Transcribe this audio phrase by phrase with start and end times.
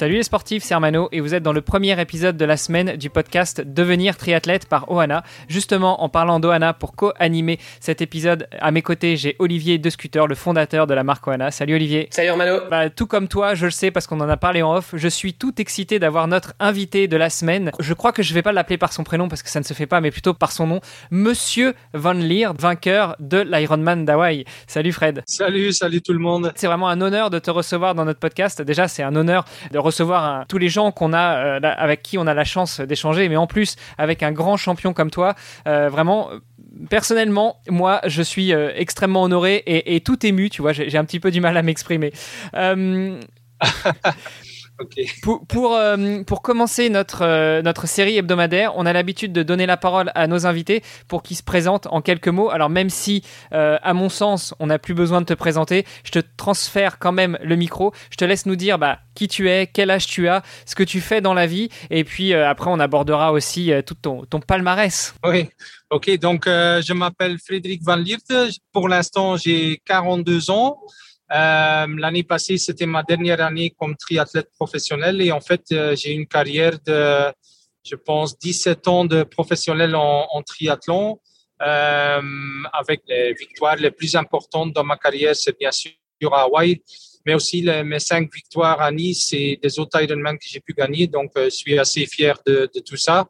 [0.00, 2.96] Salut les sportifs, c'est Armano et vous êtes dans le premier épisode de la semaine
[2.96, 5.24] du podcast Devenir triathlète par Ohana.
[5.46, 10.26] Justement, en parlant d'Ohana, pour co-animer cet épisode, à mes côtés, j'ai Olivier De Scooter,
[10.26, 11.50] le fondateur de la marque Ohana.
[11.50, 12.08] Salut Olivier.
[12.12, 12.60] Salut Armano.
[12.70, 15.06] Bah, tout comme toi, je le sais parce qu'on en a parlé en off, je
[15.06, 17.70] suis tout excité d'avoir notre invité de la semaine.
[17.78, 19.74] Je crois que je vais pas l'appeler par son prénom parce que ça ne se
[19.74, 24.46] fait pas, mais plutôt par son nom, Monsieur Van Leer, vainqueur de l'Ironman d'Hawaï.
[24.66, 25.22] Salut Fred.
[25.26, 26.54] Salut, salut tout le monde.
[26.56, 28.62] C'est vraiment un honneur de te recevoir dans notre podcast.
[28.62, 29.89] Déjà, c'est un honneur de recevoir
[30.48, 33.46] tous les gens qu'on a, euh, avec qui on a la chance d'échanger, mais en
[33.46, 35.34] plus avec un grand champion comme toi.
[35.66, 36.30] Euh, vraiment,
[36.88, 40.50] personnellement, moi, je suis euh, extrêmement honoré et, tout ému.
[40.50, 42.12] Tu vois, j'ai un petit peu du mal à m'exprimer.
[44.80, 45.10] Okay.
[45.20, 49.66] Pour, pour, euh, pour, commencer notre, euh, notre série hebdomadaire, on a l'habitude de donner
[49.66, 52.48] la parole à nos invités pour qu'ils se présentent en quelques mots.
[52.48, 56.12] Alors même si, euh, à mon sens, on n'a plus besoin de te présenter, je
[56.12, 57.92] te transfère quand même le micro.
[58.10, 60.82] Je te laisse nous dire bah, qui tu es, quel âge tu as, ce que
[60.82, 61.68] tu fais dans la vie.
[61.90, 65.14] Et puis après, on abordera aussi tout ton, ton palmarès.
[65.26, 65.50] Oui,
[65.90, 66.18] ok.
[66.18, 68.18] Donc, je m'appelle Frédéric Van Liert.
[68.72, 70.78] Pour l'instant, j'ai 42 ans.
[71.32, 76.12] Euh, L'année passée, c'était ma dernière année comme triathlète professionnel et en fait, euh, j'ai
[76.12, 77.32] une carrière de,
[77.84, 81.20] je pense, 17 ans de professionnel en, triathlon
[81.62, 82.20] euh,
[82.72, 85.92] avec les victoires les plus importantes dans ma carrière, c'est bien sûr
[86.32, 86.82] à Hawaï,
[87.24, 91.06] mais aussi mes cinq victoires à Nice et des autres Ironman que j'ai pu gagner.
[91.06, 93.26] Donc, euh, je suis assez fier de tout ça.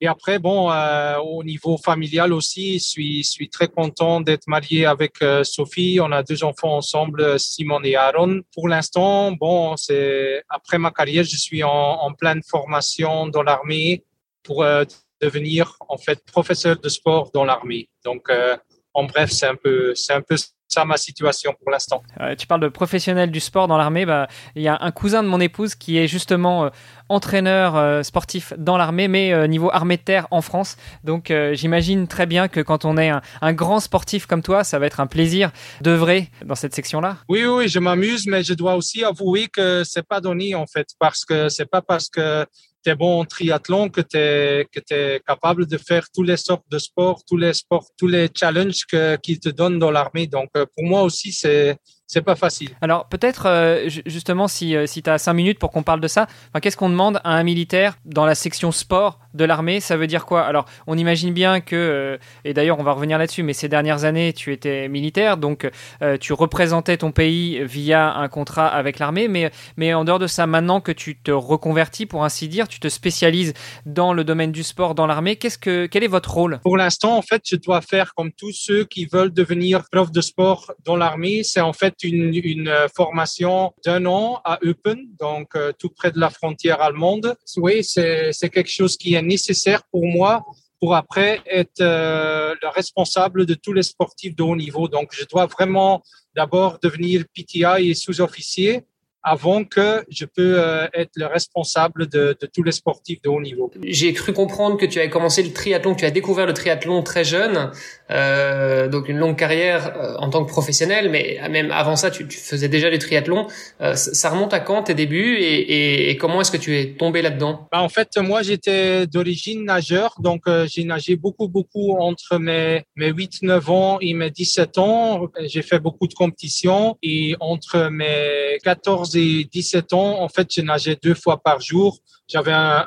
[0.00, 4.46] Et après, bon, euh, au niveau familial aussi, je suis, je suis très content d'être
[4.46, 5.98] marié avec euh, Sophie.
[6.00, 8.42] On a deux enfants ensemble, Simon et Aaron.
[8.54, 14.04] Pour l'instant, bon, c'est après ma carrière, je suis en, en pleine formation dans l'armée
[14.44, 14.84] pour euh,
[15.20, 17.88] devenir en fait professeur de sport dans l'armée.
[18.04, 18.56] Donc, euh,
[18.94, 20.36] en bref, c'est un peu, c'est un peu
[20.68, 22.02] ça ma situation pour l'instant.
[22.20, 24.06] Euh, tu parles de professionnel du sport dans l'armée.
[24.06, 26.68] Bah, il y a un cousin de mon épouse qui est justement euh,
[27.08, 30.76] entraîneur euh, sportif dans l'armée, mais euh, niveau armée de terre en France.
[31.04, 34.78] Donc j'imagine très bien que quand on est un, un, grand sportif comme toi, ça
[34.78, 37.16] va être un plaisir d'œuvrer dans cette section-là.
[37.28, 40.88] Oui, oui, je m'amuse, mais je dois aussi avouer que c'est pas donné en fait,
[40.98, 42.46] parce que c'est pas parce que
[42.94, 47.22] bon en triathlon que tu es, que capable de faire tous les sortes de sports,
[47.26, 48.84] tous les sports, tous les challenges
[49.22, 50.26] qu'ils te donnent dans l'armée.
[50.26, 51.76] Donc, pour moi aussi, c'est
[52.08, 52.70] c'est pas facile.
[52.80, 56.08] Alors peut-être euh, justement si, euh, si tu as cinq minutes pour qu'on parle de
[56.08, 59.80] ça, enfin, qu'est-ce qu'on demande à un militaire dans la section sport de l'armée?
[59.80, 60.42] Ça veut dire quoi?
[60.42, 62.16] Alors on imagine bien que, euh,
[62.46, 65.70] et d'ailleurs on va revenir là-dessus, mais ces dernières années tu étais militaire, donc
[66.00, 70.26] euh, tu représentais ton pays via un contrat avec l'armée, mais, mais en dehors de
[70.26, 73.52] ça, maintenant que tu te reconvertis pour ainsi dire, tu te spécialises
[73.84, 76.58] dans le domaine du sport dans l'armée, qu'est-ce que, quel est votre rôle?
[76.62, 80.22] Pour l'instant en fait je dois faire comme tous ceux qui veulent devenir prof de
[80.22, 85.72] sport dans l'armée, c'est en fait une, une formation d'un an à Eupen, donc euh,
[85.78, 87.36] tout près de la frontière allemande.
[87.56, 90.44] Oui, c'est quelque chose qui est nécessaire pour moi
[90.80, 94.88] pour après être euh, le responsable de tous les sportifs de haut niveau.
[94.88, 96.02] Donc, je dois vraiment
[96.36, 98.84] d'abord devenir PTI et sous-officier
[99.22, 103.40] avant que je peux euh, être le responsable de, de, tous les sportifs de haut
[103.40, 103.70] niveau.
[103.84, 107.02] J'ai cru comprendre que tu avais commencé le triathlon, que tu as découvert le triathlon
[107.02, 107.70] très jeune,
[108.10, 112.26] euh, donc une longue carrière euh, en tant que professionnel, mais même avant ça, tu,
[112.26, 113.46] tu faisais déjà du triathlon.
[113.80, 116.94] Euh, ça remonte à quand tes débuts et, et, et comment est-ce que tu es
[116.94, 117.68] tombé là-dedans?
[117.72, 122.82] Bah, En fait, moi, j'étais d'origine nageur, donc euh, j'ai nagé beaucoup, beaucoup entre mes,
[122.96, 125.28] mes 8-9 ans et mes 17 ans.
[125.44, 130.60] J'ai fait beaucoup de compétitions et entre mes 14 et 17 ans, en fait, je
[130.60, 131.98] nageais deux fois par jour.
[132.26, 132.86] J'avais un,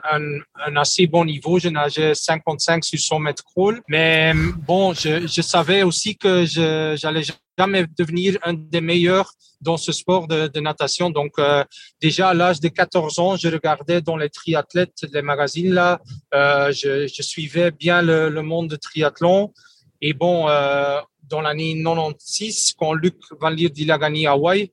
[0.76, 1.60] assez bon niveau.
[1.60, 3.82] Je nageais 55 sur 100 mètres crawl.
[3.88, 4.34] Mais
[4.68, 7.24] bon, je, savais aussi que je j'allais
[7.58, 9.32] jamais devenir un des meilleurs
[9.62, 11.10] dans ce sport de, natation.
[11.10, 11.64] Donc, euh,
[12.02, 16.00] déjà à l'âge de 14 ans, je regardais dans les triathlètes, les magazines là.
[16.34, 19.54] Euh, je, suivais bien le, monde de triathlon.
[20.02, 24.72] Et bon, euh, dans l'année 96, quand Luc Van Lier il a gagné Hawaï,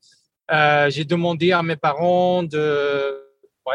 [0.50, 3.24] euh, j'ai demandé à mes parents de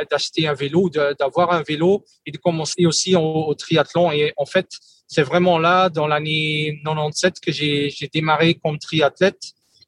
[0.09, 4.11] d'acheter un vélo, d'avoir un vélo et de commencer aussi au, triathlon.
[4.11, 4.65] Et en fait,
[5.07, 9.39] c'est vraiment là, dans l'année 97, que j'ai démarré comme triathlète.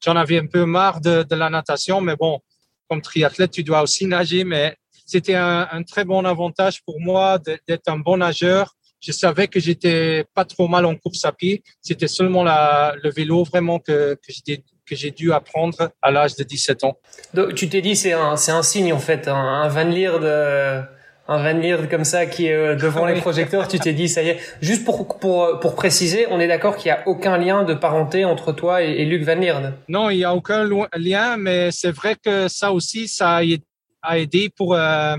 [0.04, 2.40] J'en avais un peu marre de, de, la natation, mais bon,
[2.88, 4.44] comme triathlète, tu dois aussi nager.
[4.44, 4.78] Mais
[5.08, 9.60] c'était un, un très bon avantage pour moi d'être un bon nageur je savais que
[9.60, 11.64] j'étais pas trop mal en course à pied.
[11.80, 16.36] C'était seulement la, le vélo vraiment que, que j'ai que j'ai dû apprendre à l'âge
[16.36, 16.98] de 17 ans.
[17.34, 20.12] Donc, tu t'es dit c'est un c'est un signe en fait, un, un Van Lier
[20.22, 20.82] de
[21.28, 24.22] un Van Lier comme ça qui est euh, devant les projecteurs, tu t'es dit ça
[24.24, 24.40] y est.
[24.62, 28.26] Juste pour pour pour préciser, on est d'accord qu'il y a aucun lien de parenté
[28.26, 29.56] entre toi et, Luc Van Lier.
[29.88, 33.42] Non, il y a aucun lien, mais c'est vrai que ça aussi ça
[34.02, 35.16] a aidé pour euh,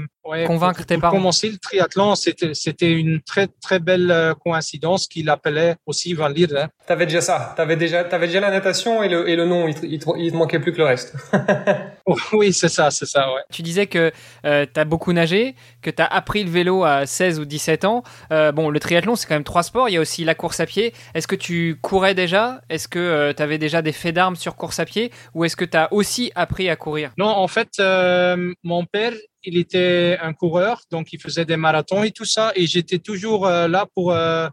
[0.47, 5.29] convaincre tes pour commencer le triathlon, c'était c'était une très très belle euh, coïncidence qu'il
[5.31, 6.47] appelait aussi Van Lier.
[6.57, 6.69] Hein.
[6.87, 9.75] T'avais déjà ça, t'avais déjà t'avais déjà la natation et le et le nom, il
[9.75, 11.15] te, il te, manquait plus que le reste.
[12.33, 13.43] oui, c'est ça, c'est ça, ouais.
[13.53, 14.13] Tu disais que
[14.45, 17.85] euh, tu as beaucoup nagé, que tu as appris le vélo à 16 ou 17
[17.85, 18.03] ans.
[18.33, 20.61] Euh, bon, le triathlon, c'est quand même trois sports, il y a aussi la course
[20.61, 20.93] à pied.
[21.15, 22.61] Est-ce que tu courais déjà?
[22.69, 25.11] Est-ce que euh, tu avais déjà des faits d'armes sur course à pied?
[25.35, 27.13] Ou est-ce que tu as aussi appris à courir?
[27.19, 29.13] Non, en fait, euh, mon père
[29.47, 32.53] il était un coureur, donc il faisait des marathons et tout ça.
[32.57, 34.49] Et j'étais toujours euh, là pour, euh,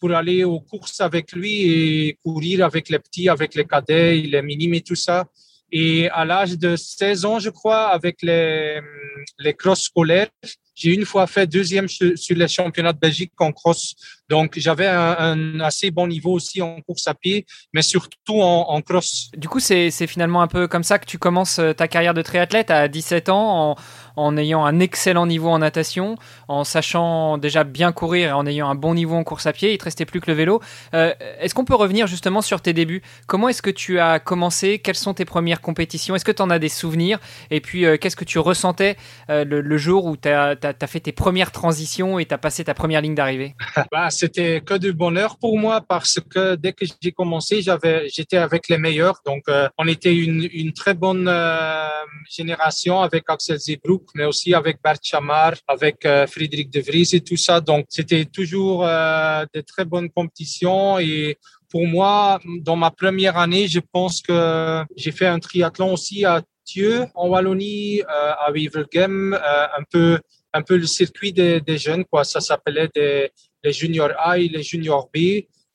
[0.00, 4.42] pour aller aux courses avec lui et courir avec les petits, avec les cadets, les
[4.42, 5.26] minimes et tout ça.
[5.70, 8.80] Et à l'âge de 16 ans, je crois, avec les,
[9.38, 10.30] les cross scolaires,
[10.78, 13.96] j'ai une fois fait deuxième sur les championnats de Belgique en cross.
[14.28, 19.28] Donc, j'avais un, assez bon niveau aussi en course à pied, mais surtout en, cross.
[19.36, 22.22] Du coup, c'est finalement un peu comme ça que tu commences euh, ta carrière de
[22.22, 23.76] triathlète à 17 ans,
[24.18, 26.16] en ayant un excellent niveau en natation,
[26.48, 29.72] en sachant déjà bien courir et en ayant un bon niveau en course à pied.
[29.72, 30.60] Il te restait plus que le vélo.
[30.94, 33.02] Euh, est-ce qu'on peut revenir justement sur tes débuts?
[33.26, 34.78] Comment est-ce que tu as commencé?
[34.78, 36.14] Quelles sont tes premières compétitions?
[36.14, 37.18] Est-ce que tu en as des souvenirs?
[37.50, 38.96] Et puis, euh, qu'est-ce que tu ressentais
[39.28, 40.56] le, jour où tu as
[40.86, 43.54] fait tes premières transitions et tu as passé ta première ligne d'arrivée?
[43.92, 48.36] Bah, C'était que du bonheur pour moi parce que dès que j'ai commencé, j'avais, j'étais
[48.36, 49.20] avec les meilleurs.
[49.24, 51.88] Donc, euh, on était une, très bonne euh,
[52.28, 57.20] génération avec Axel Zebroek, mais aussi avec Bert Chamar, avec euh, Friedrich de Vries et
[57.20, 57.60] tout ça.
[57.60, 58.84] Donc, c'était toujours
[59.54, 61.38] des très bonnes compétitions et
[61.70, 66.42] pour moi, dans ma première année, je pense que j'ai fait un triathlon aussi à
[66.64, 70.18] Thieu, en Wallonie, à Wevelgem, un peu
[70.52, 72.24] un peu le circuit des, jeunes, quoi.
[72.24, 75.18] Ça s'appelait les juniors A et les juniors B.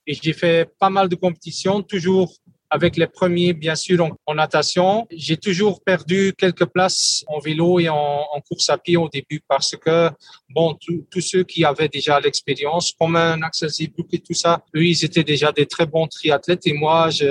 [0.05, 2.33] Et j'ai fait pas mal de compétitions, toujours
[2.73, 5.05] avec les premiers, bien sûr, en, natation.
[5.11, 9.75] J'ai toujours perdu quelques places en vélo et en, course à pied au début parce
[9.75, 10.09] que,
[10.49, 10.75] bon,
[11.11, 15.05] tous ceux qui avaient déjà l'expérience, comme un Axel Zibrook et tout ça, eux, ils
[15.05, 17.25] étaient déjà des très bons triathlètes et moi, je,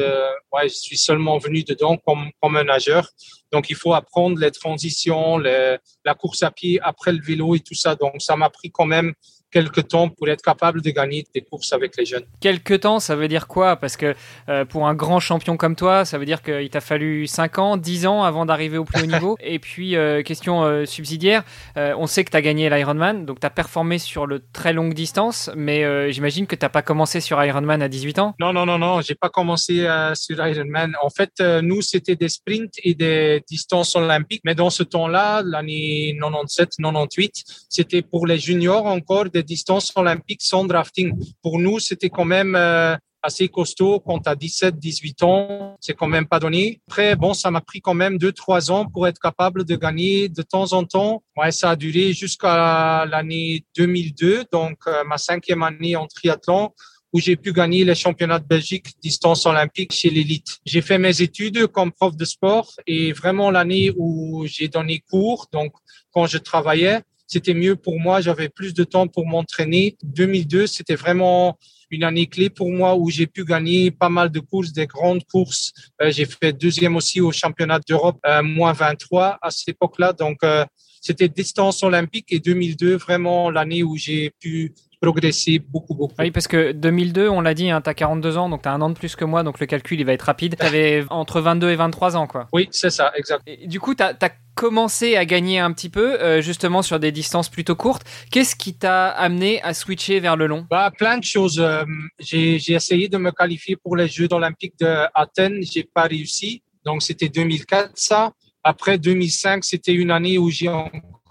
[0.52, 3.08] ouais, je suis seulement venu dedans comme, comme un nageur.
[3.50, 7.74] Donc, il faut apprendre les transitions, la course à pied après le vélo et tout
[7.74, 7.96] ça.
[7.96, 9.12] Donc, ça m'a pris quand même
[9.52, 12.24] quelques temps pour être capable de gagner des courses avec les jeunes.
[12.40, 13.76] Quelques temps, ça veut dire quoi?
[13.76, 14.14] Parce que
[14.48, 17.76] euh, pour un grand champion comme toi, ça veut dire qu'il t'a fallu 5 ans,
[17.76, 19.36] 10 ans avant d'arriver au plus haut niveau.
[19.44, 21.44] Et puis, euh, question euh, subsidiaire,
[21.76, 24.94] on sait que tu as gagné l'Ironman, donc tu as performé sur le très longue
[24.94, 28.64] distance, mais j'imagine que tu n'as pas commencé sur Ironman à 18 ans Non, non,
[28.64, 30.94] non, non, j'ai pas commencé sur Ironman.
[31.02, 31.32] En fait,
[31.62, 38.02] nous, c'était des sprints et des distances olympiques, mais dans ce temps-là, l'année 97-98, c'était
[38.02, 41.12] pour les juniors encore des distances olympiques sans drafting.
[41.42, 45.76] Pour nous, c'était quand même euh, assez costaud quand tu as 17, 18 ans.
[45.80, 46.80] C'est quand même pas donné.
[46.88, 50.28] Après, bon, ça m'a pris quand même deux, trois ans pour être capable de gagner
[50.28, 51.22] de temps en temps.
[51.36, 56.72] Ouais, ça a duré jusqu'à l'année 2002, donc euh, ma cinquième année en triathlon
[57.12, 60.58] où j'ai pu gagner les championnats de Belgique distance olympique chez l'élite.
[60.64, 65.46] J'ai fait mes études comme prof de sport et vraiment l'année où j'ai donné cours,
[65.52, 65.74] donc
[66.10, 67.02] quand je travaillais,
[67.32, 68.20] c'était mieux pour moi.
[68.20, 69.96] J'avais plus de temps pour m'entraîner.
[70.02, 71.58] 2002, c'était vraiment
[71.90, 75.24] une année clé pour moi où j'ai pu gagner pas mal de courses, des grandes
[75.24, 75.72] courses.
[76.02, 80.12] Euh, j'ai fait deuxième aussi au championnat d'Europe, euh, moins 23 à cette époque-là.
[80.12, 80.64] Donc, euh,
[81.00, 86.14] c'était distance olympique et 2002, vraiment l'année où j'ai pu progresser beaucoup, beaucoup.
[86.20, 88.72] Oui, parce que 2002, on l'a dit, hein, tu as 42 ans, donc tu as
[88.72, 90.56] un an de plus que moi, donc le calcul, il va être rapide.
[90.58, 92.46] Tu avais entre 22 et 23 ans, quoi.
[92.52, 93.42] Oui, c'est ça, exact.
[93.66, 94.14] du coup, tu as,
[94.54, 98.04] commencé à gagner un petit peu, euh, justement sur des distances plutôt courtes.
[98.30, 100.66] Qu'est-ce qui t'a amené à switcher vers le long?
[100.70, 101.58] Bah, Plein de choses.
[101.58, 101.84] Euh,
[102.20, 106.62] j'ai essayé de me qualifier pour les Jeux olympiques d'Athènes, j'ai pas réussi.
[106.84, 108.32] Donc c'était 2004 ça.
[108.62, 110.68] Après 2005, c'était une année où j'ai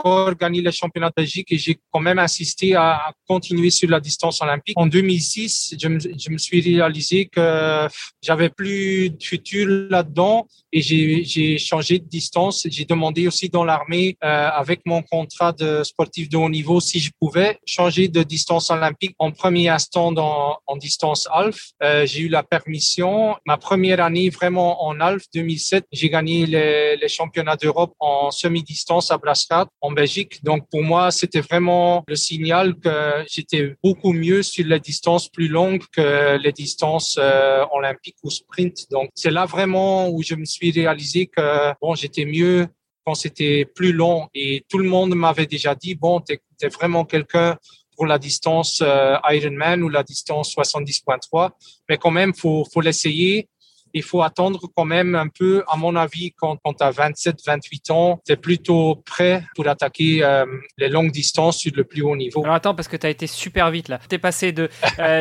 [0.01, 3.99] encore gagné les championnats de Belgique et j'ai quand même insisté à continuer sur la
[3.99, 4.77] distance olympique.
[4.77, 7.87] En 2006, je me, je me suis réalisé que
[8.21, 12.67] j'avais plus de futur là-dedans et j'ai changé de distance.
[12.69, 16.99] J'ai demandé aussi dans l'armée, euh, avec mon contrat de sportif de haut niveau, si
[16.99, 21.57] je pouvais changer de distance olympique en premier instant dans, en distance half.
[21.83, 23.35] Euh, j'ai eu la permission.
[23.45, 29.11] Ma première année vraiment en half 2007, j'ai gagné les, les championnats d'Europe en semi-distance
[29.11, 30.43] à Brascat en Belgique.
[30.43, 35.47] Donc pour moi, c'était vraiment le signal que j'étais beaucoup mieux sur les distances plus
[35.47, 38.89] longues que les distances euh, olympiques ou sprint.
[38.91, 42.67] Donc c'est là vraiment où je me suis réalisé que bon, j'étais mieux
[43.03, 44.27] quand c'était plus long.
[44.35, 47.57] Et tout le monde m'avait déjà dit bon, tu es, vraiment quelqu'un
[47.95, 51.49] pour la distance euh, Ironman ou la distance 70.3,
[51.89, 53.49] mais quand même faut faut l'essayer
[53.93, 57.37] il faut attendre quand même un peu, à mon avis, quand, quand tu as 27,
[57.45, 60.45] 28 ans, tu es plutôt prêt pour attaquer euh,
[60.77, 62.43] les longues distances sur le plus haut niveau.
[62.43, 63.99] Alors attends, parce que tu as été super vite là.
[64.09, 64.69] Tu es passé de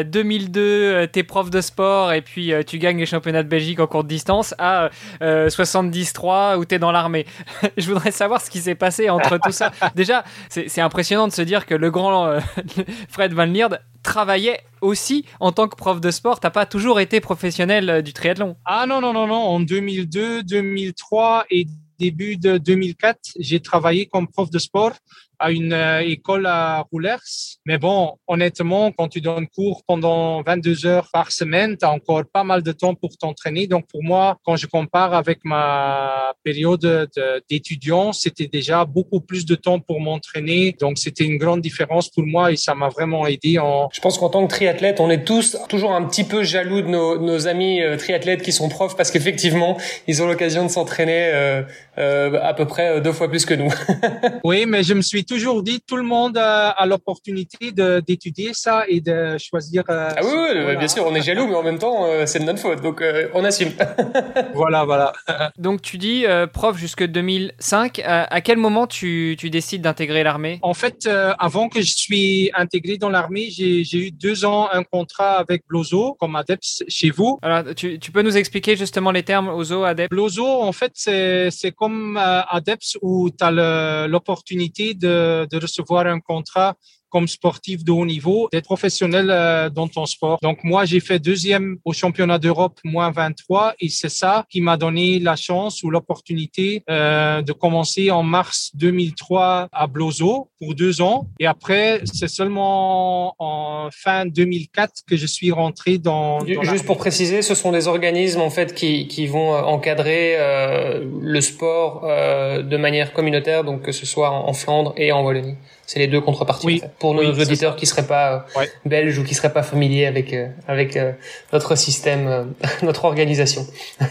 [0.03, 3.81] 2002, tu es prof de sport et puis euh, tu gagnes les championnats de Belgique
[3.81, 7.27] en courte distance à 73 où tu es dans l'armée.
[7.77, 9.73] Je voudrais savoir ce qui s'est passé entre tout ça.
[9.95, 12.41] Déjà, c'est impressionnant de se dire que le grand euh,
[13.09, 16.40] Fred Van Lierde travaillait aussi en tant que prof de sport.
[16.40, 18.57] T'as pas toujours été professionnel euh, du triathlon.
[18.64, 19.35] Ah non, non, non, non.
[19.35, 21.66] En 2002, 2003 et
[21.99, 24.92] début de 2004, j'ai travaillé comme prof de sport
[25.41, 27.19] à une euh, école à Roulers.
[27.65, 32.23] Mais bon, honnêtement, quand tu donnes cours pendant 22 heures par semaine, tu as encore
[32.33, 33.67] pas mal de temps pour t'entraîner.
[33.67, 37.09] Donc pour moi, quand je compare avec ma période
[37.49, 40.77] d'étudiant, c'était déjà beaucoup plus de temps pour m'entraîner.
[40.79, 43.89] Donc c'était une grande différence pour moi et ça m'a vraiment aidé en...
[43.93, 46.89] Je pense qu'en tant que triathlète, on est tous toujours un petit peu jaloux de
[46.89, 51.31] nos, nos amis euh, triathlètes qui sont profs parce qu'effectivement, ils ont l'occasion de s'entraîner
[51.33, 51.63] euh,
[51.99, 53.73] euh, à peu près deux fois plus que nous.
[54.45, 59.01] oui, mais je me suis toujours dit, tout le monde a, l'opportunité d'étudier ça et
[59.01, 59.85] de choisir.
[59.89, 62.41] Euh, ah oui, oui bien sûr, on est jaloux, mais en même temps, euh, c'est
[62.41, 63.71] de notre faute, donc euh, on assume.
[64.55, 65.13] voilà, voilà.
[65.57, 68.03] donc tu dis prof jusque 2005.
[68.05, 70.59] à quel moment tu, tu décides d'intégrer l'armée?
[70.63, 71.09] En fait,
[71.39, 76.17] avant que je suis intégré dans l'armée, j'ai eu deux ans un contrat avec Blozo
[76.19, 77.39] comme ADEPS chez vous.
[77.43, 81.73] Alors, tu, tu peux nous expliquer justement les termes OZO, ADEPS Blozo, en fait, c'est
[81.77, 86.77] comme ADEPS où tu as l'opportunité de de, recevoir un contrat
[87.11, 90.38] comme sportif de haut niveau, d'être professionnel euh, dans ton sport.
[90.43, 94.76] Donc moi, j'ai fait deuxième au championnat d'Europe, moins 23, et c'est ça qui m'a
[94.76, 101.02] donné la chance ou l'opportunité euh, de commencer en mars 2003 à Blozo pour deux
[101.02, 101.26] ans.
[101.38, 106.45] Et après, c'est seulement en fin 2004 que je suis rentré dans...
[106.47, 111.05] Juste pour préciser, ce sont des organismes en fait qui, qui vont euh, encadrer euh,
[111.21, 115.57] le sport euh, de manière communautaire, donc que ce soit en Flandre et en Wallonie.
[115.91, 119.53] C'est les deux contreparties pour nos auditeurs qui seraient pas euh, belges ou qui seraient
[119.53, 121.11] pas familiers avec euh, avec euh,
[121.53, 122.55] notre système,
[122.85, 123.67] notre organisation.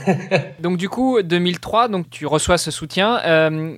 [0.59, 3.21] donc du coup, 2003, donc tu reçois ce soutien.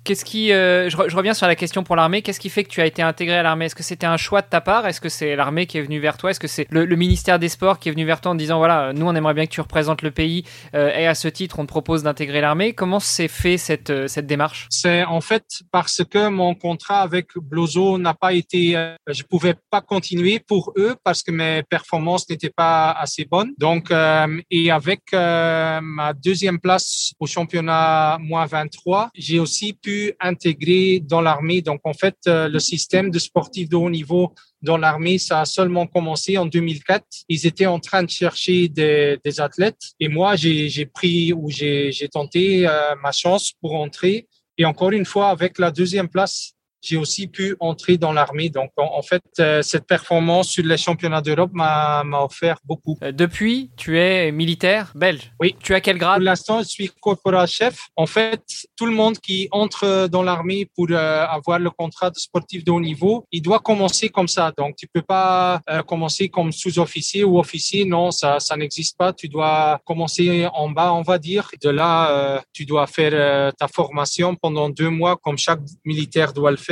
[0.04, 2.24] Qu'est-ce qui, je, reviens sur la question pour l'armée.
[2.24, 3.66] Qu'est-ce qui fait que tu as été intégré à l'armée?
[3.66, 4.88] Est-ce que c'était un choix de ta part?
[4.88, 6.32] Est-ce que c'est l'armée qui est venue vers toi?
[6.32, 8.94] Est-ce que c'est le, ministère des Sports qui est venu vers toi en disant voilà,
[8.94, 10.44] nous on aimerait bien que tu représentes le pays
[10.74, 12.74] et à ce titre on te propose d'intégrer l'armée.
[12.74, 14.66] Comment s'est fait cette cette démarche?
[14.72, 19.56] C'est en fait parce que mon contrat avec Blozo n'a pas été, euh, je pouvais
[19.70, 23.54] pas continuer pour eux parce que mes performances n'étaient pas assez bonnes.
[23.58, 30.14] Donc, euh, et avec euh, ma deuxième place au championnat moins 23, j'ai aussi pu
[30.20, 31.62] intégrer dans l'armée.
[31.62, 35.88] Donc, en fait, le système de sportifs de haut niveau dans l'armée, ça a seulement
[35.88, 37.04] commencé en 2004.
[37.30, 42.68] Ils étaient en train de chercher des athlètes et moi, j'ai pris ou j'ai tenté
[43.02, 44.28] ma chance pour entrer.
[44.58, 48.50] Et encore une fois, avec la deuxième place j'ai aussi pu entrer dans l'armée.
[48.50, 52.98] Donc, en, fait, euh, cette performance sur les championnats d'Europe m'a offert beaucoup.
[53.04, 55.32] Euh, depuis, tu es militaire belge.
[55.40, 55.56] Oui.
[55.62, 56.18] Tu as quel grade?
[56.18, 57.88] Pour l'instant, je suis corporal chef.
[57.96, 58.42] En fait,
[58.76, 62.72] tout le monde qui entre dans l'armée pour euh, avoir le contrat de sportif de
[62.72, 64.52] haut niveau, il doit commencer comme ça.
[64.58, 67.86] Donc, tu peux pas commencer comme sous-officier ou officier.
[67.86, 69.14] Non, ça, ça n'existe pas.
[69.14, 71.50] Tu dois commencer en bas, on va dire.
[71.62, 76.58] De là, tu dois faire ta formation pendant deux mois, comme chaque militaire doit le
[76.58, 76.71] faire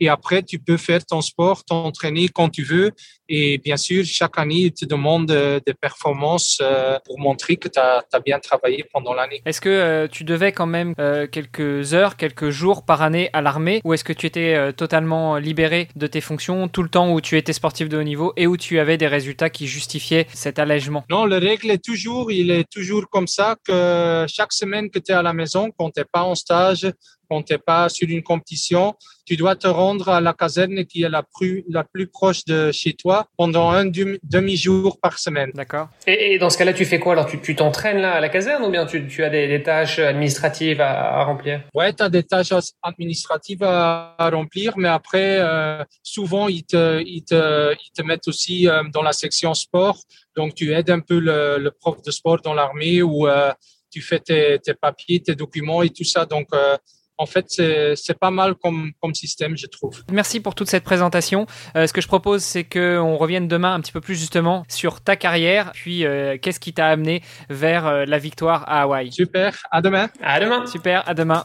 [0.00, 2.90] et après, tu peux faire ton sport, t'entraîner quand tu veux.
[3.32, 7.68] Et bien sûr, chaque année, il te demande euh, des performances euh, pour montrer que
[7.68, 9.40] tu as, bien travaillé pendant l'année.
[9.46, 10.94] Est-ce que euh, tu devais quand même
[11.30, 15.88] quelques heures, quelques jours par année à l'armée ou est-ce que tu étais totalement libéré
[15.94, 18.56] de tes fonctions tout le temps où tu étais sportif de haut niveau et où
[18.56, 21.04] tu avais des résultats qui justifiaient cet allègement?
[21.08, 25.12] Non, la règle est toujours, il est toujours comme ça que chaque semaine que tu
[25.12, 26.92] es à la maison, quand tu n'es pas en stage,
[27.30, 28.94] quand tu n'es pas sur une compétition,
[29.24, 32.44] tu dois te rendre rendre à la caserne qui est la plus, la plus proche
[32.44, 35.50] de chez toi pendant un demi-jour par semaine.
[35.54, 35.88] D'accord.
[36.06, 37.12] Et, dans ce cas-là, tu fais quoi?
[37.12, 39.98] Alors, tu t'entraînes là à la caserne ou bien tu, tu as des, des, tâches
[39.98, 41.62] administratives à, à remplir?
[41.74, 47.02] Ouais, tu as des tâches administratives à, à remplir, mais après, euh, souvent, ils te,
[47.04, 49.98] ils, te, ils te mettent aussi euh, dans la section sport.
[50.36, 53.52] Donc, tu aides un peu le, le prof de sport dans l'armée ou euh,
[53.90, 56.24] tu fais tes, tes, papiers, tes documents et tout ça.
[56.24, 56.76] Donc, euh,
[57.20, 60.02] en fait, c'est pas mal comme, comme système, je trouve.
[60.10, 61.46] Merci pour toute cette présentation.
[61.76, 65.02] Euh, ce que je propose, c'est qu'on revienne demain un petit peu plus justement sur
[65.02, 69.12] ta carrière, puis euh, qu'est-ce qui t'a amené vers euh, la victoire à Hawaï.
[69.12, 70.08] Super, à demain.
[70.22, 70.66] À demain.
[70.66, 71.44] Super, à demain.